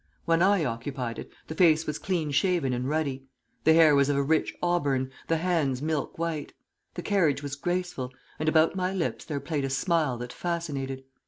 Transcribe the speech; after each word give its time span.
When 0.25 0.41
I 0.41 0.65
occupied 0.65 1.19
it, 1.19 1.29
the 1.45 1.53
face 1.53 1.85
was 1.85 1.99
clean 1.99 2.31
shaven 2.31 2.73
and 2.73 2.89
ruddy. 2.89 3.27
The 3.65 3.75
hair 3.75 3.93
was 3.93 4.09
of 4.09 4.17
a 4.17 4.23
rich 4.23 4.51
auburn, 4.59 5.11
the 5.27 5.37
hands 5.37 5.79
milk 5.79 6.17
white. 6.17 6.53
The 6.95 7.03
carriage 7.03 7.43
was 7.43 7.55
graceful, 7.55 8.11
and 8.39 8.49
about 8.49 8.75
my 8.75 8.91
lips 8.93 9.25
there 9.25 9.39
played 9.39 9.63
a 9.63 9.69
smile 9.69 10.17
that 10.17 10.33
fascinated. 10.33 11.03